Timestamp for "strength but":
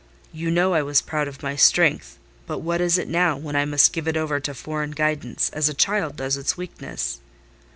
1.55-2.57